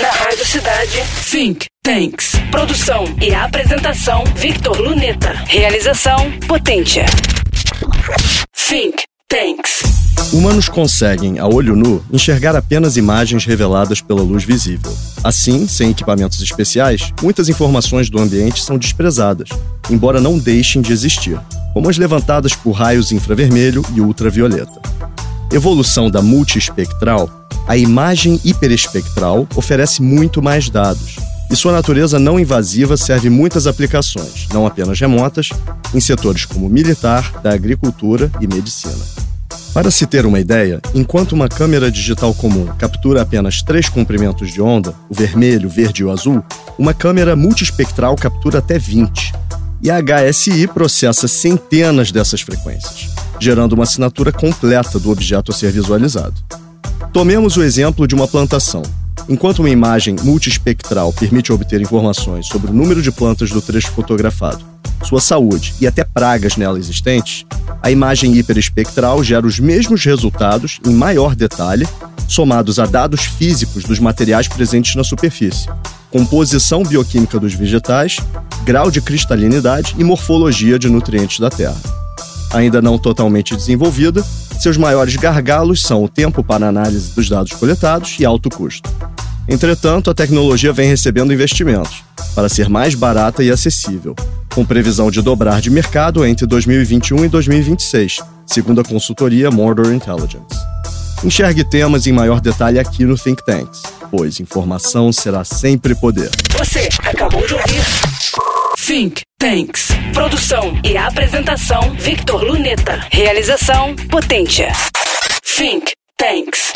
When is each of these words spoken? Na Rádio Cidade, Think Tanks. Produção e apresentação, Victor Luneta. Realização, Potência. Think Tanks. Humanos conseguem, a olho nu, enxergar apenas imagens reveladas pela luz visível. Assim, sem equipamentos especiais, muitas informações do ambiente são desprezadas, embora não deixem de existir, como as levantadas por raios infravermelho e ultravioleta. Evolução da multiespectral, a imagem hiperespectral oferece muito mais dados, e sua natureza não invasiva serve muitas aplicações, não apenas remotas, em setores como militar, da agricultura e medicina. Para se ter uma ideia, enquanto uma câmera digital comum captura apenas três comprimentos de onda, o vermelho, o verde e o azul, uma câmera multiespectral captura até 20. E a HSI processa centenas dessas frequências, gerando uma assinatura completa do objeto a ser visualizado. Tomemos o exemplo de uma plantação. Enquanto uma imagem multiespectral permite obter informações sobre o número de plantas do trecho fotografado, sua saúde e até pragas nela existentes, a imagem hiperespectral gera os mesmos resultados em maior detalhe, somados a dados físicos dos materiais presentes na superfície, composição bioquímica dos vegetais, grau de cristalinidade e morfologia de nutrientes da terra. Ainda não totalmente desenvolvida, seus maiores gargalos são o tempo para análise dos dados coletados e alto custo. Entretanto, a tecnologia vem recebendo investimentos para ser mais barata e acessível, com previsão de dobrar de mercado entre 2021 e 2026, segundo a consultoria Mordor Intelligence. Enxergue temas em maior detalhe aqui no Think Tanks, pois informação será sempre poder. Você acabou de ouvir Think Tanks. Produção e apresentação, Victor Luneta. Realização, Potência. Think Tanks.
Na 0.00 0.10
Rádio 0.10 0.44
Cidade, 0.44 1.02
Think 1.30 1.66
Tanks. 1.82 2.32
Produção 2.50 3.04
e 3.18 3.34
apresentação, 3.34 4.24
Victor 4.36 4.78
Luneta. 4.78 5.32
Realização, 5.46 6.30
Potência. 6.46 7.06
Think 8.54 9.04
Tanks. 9.26 9.82
Humanos 10.34 10.68
conseguem, 10.68 11.38
a 11.38 11.46
olho 11.46 11.74
nu, 11.74 12.04
enxergar 12.12 12.54
apenas 12.54 12.98
imagens 12.98 13.46
reveladas 13.46 14.02
pela 14.02 14.20
luz 14.20 14.44
visível. 14.44 14.94
Assim, 15.24 15.66
sem 15.66 15.92
equipamentos 15.92 16.42
especiais, 16.42 17.10
muitas 17.22 17.48
informações 17.48 18.10
do 18.10 18.20
ambiente 18.20 18.62
são 18.62 18.76
desprezadas, 18.76 19.48
embora 19.88 20.20
não 20.20 20.38
deixem 20.38 20.82
de 20.82 20.92
existir, 20.92 21.40
como 21.72 21.88
as 21.88 21.96
levantadas 21.96 22.54
por 22.54 22.72
raios 22.72 23.12
infravermelho 23.12 23.82
e 23.94 24.00
ultravioleta. 24.02 24.78
Evolução 25.50 26.10
da 26.10 26.20
multiespectral, 26.20 27.30
a 27.66 27.76
imagem 27.76 28.40
hiperespectral 28.44 29.46
oferece 29.56 30.00
muito 30.00 30.40
mais 30.40 30.70
dados, 30.70 31.16
e 31.50 31.56
sua 31.56 31.72
natureza 31.72 32.18
não 32.18 32.40
invasiva 32.40 32.96
serve 32.96 33.30
muitas 33.30 33.66
aplicações, 33.66 34.48
não 34.52 34.66
apenas 34.66 34.98
remotas, 34.98 35.50
em 35.94 36.00
setores 36.00 36.44
como 36.44 36.68
militar, 36.68 37.40
da 37.42 37.52
agricultura 37.52 38.30
e 38.40 38.46
medicina. 38.46 38.94
Para 39.72 39.90
se 39.90 40.06
ter 40.06 40.24
uma 40.24 40.40
ideia, 40.40 40.80
enquanto 40.94 41.32
uma 41.32 41.48
câmera 41.48 41.90
digital 41.90 42.32
comum 42.34 42.66
captura 42.78 43.22
apenas 43.22 43.62
três 43.62 43.88
comprimentos 43.88 44.50
de 44.50 44.60
onda, 44.60 44.94
o 45.08 45.14
vermelho, 45.14 45.68
o 45.68 45.70
verde 45.70 46.02
e 46.02 46.04
o 46.04 46.10
azul, 46.10 46.42
uma 46.78 46.94
câmera 46.94 47.36
multiespectral 47.36 48.16
captura 48.16 48.58
até 48.58 48.78
20. 48.78 49.34
E 49.82 49.90
a 49.90 49.98
HSI 50.00 50.66
processa 50.68 51.28
centenas 51.28 52.10
dessas 52.10 52.40
frequências, 52.40 53.10
gerando 53.38 53.74
uma 53.74 53.84
assinatura 53.84 54.32
completa 54.32 54.98
do 54.98 55.10
objeto 55.10 55.52
a 55.52 55.54
ser 55.54 55.70
visualizado. 55.70 56.34
Tomemos 57.16 57.56
o 57.56 57.62
exemplo 57.62 58.06
de 58.06 58.14
uma 58.14 58.28
plantação. 58.28 58.82
Enquanto 59.26 59.60
uma 59.60 59.70
imagem 59.70 60.16
multiespectral 60.22 61.14
permite 61.14 61.50
obter 61.50 61.80
informações 61.80 62.46
sobre 62.46 62.70
o 62.70 62.74
número 62.74 63.00
de 63.00 63.10
plantas 63.10 63.48
do 63.48 63.62
trecho 63.62 63.90
fotografado, 63.92 64.62
sua 65.02 65.18
saúde 65.18 65.72
e 65.80 65.86
até 65.86 66.04
pragas 66.04 66.58
nela 66.58 66.78
existentes, 66.78 67.46
a 67.82 67.90
imagem 67.90 68.36
hiperespectral 68.36 69.24
gera 69.24 69.46
os 69.46 69.58
mesmos 69.58 70.04
resultados 70.04 70.78
em 70.86 70.92
maior 70.92 71.34
detalhe, 71.34 71.88
somados 72.28 72.78
a 72.78 72.84
dados 72.84 73.22
físicos 73.22 73.84
dos 73.84 73.98
materiais 73.98 74.46
presentes 74.46 74.94
na 74.94 75.02
superfície, 75.02 75.70
composição 76.10 76.82
bioquímica 76.82 77.40
dos 77.40 77.54
vegetais, 77.54 78.18
grau 78.62 78.90
de 78.90 79.00
cristalinidade 79.00 79.94
e 79.96 80.04
morfologia 80.04 80.78
de 80.78 80.90
nutrientes 80.90 81.40
da 81.40 81.48
terra. 81.48 81.80
Ainda 82.52 82.82
não 82.82 82.98
totalmente 82.98 83.56
desenvolvida, 83.56 84.22
seus 84.62 84.76
maiores 84.76 85.16
gargalos 85.16 85.82
são 85.82 86.04
o 86.04 86.08
tempo 86.08 86.42
para 86.42 86.68
análise 86.68 87.12
dos 87.14 87.28
dados 87.28 87.52
coletados 87.52 88.16
e 88.18 88.24
alto 88.24 88.48
custo. 88.48 88.90
Entretanto, 89.48 90.10
a 90.10 90.14
tecnologia 90.14 90.72
vem 90.72 90.88
recebendo 90.88 91.32
investimentos 91.32 92.02
para 92.34 92.48
ser 92.48 92.68
mais 92.68 92.94
barata 92.94 93.42
e 93.42 93.50
acessível, 93.50 94.14
com 94.54 94.64
previsão 94.64 95.10
de 95.10 95.22
dobrar 95.22 95.60
de 95.60 95.70
mercado 95.70 96.24
entre 96.24 96.46
2021 96.46 97.24
e 97.24 97.28
2026, 97.28 98.18
segundo 98.46 98.80
a 98.80 98.84
consultoria 98.84 99.50
Mordor 99.50 99.92
Intelligence. 99.92 100.56
Enxergue 101.24 101.64
temas 101.64 102.06
em 102.06 102.12
maior 102.12 102.40
detalhe 102.40 102.78
aqui 102.78 103.04
no 103.04 103.16
Think 103.16 103.44
Tanks, 103.44 103.82
pois 104.10 104.38
informação 104.38 105.12
será 105.12 105.44
sempre 105.44 105.94
poder. 105.94 106.30
Você 106.58 106.88
acabou 107.02 107.46
de 107.46 107.54
ouvir 107.54 107.82
Think 108.76 109.22
Tanks. 109.46 109.90
Produção 110.12 110.76
e 110.82 110.96
apresentação, 110.96 111.80
Victor 111.92 112.42
Luneta. 112.42 113.06
Realização, 113.12 113.94
Potência. 114.10 114.72
Think 115.44 115.92
Tanks. 116.16 116.72